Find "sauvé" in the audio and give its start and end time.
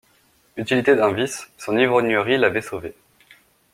2.63-2.95